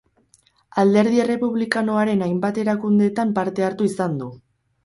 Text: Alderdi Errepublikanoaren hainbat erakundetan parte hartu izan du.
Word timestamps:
Alderdi 0.83 1.19
Errepublikanoaren 1.25 2.25
hainbat 2.29 2.57
erakundetan 2.65 3.37
parte 3.39 3.67
hartu 3.69 3.91
izan 3.93 4.21
du. 4.25 4.35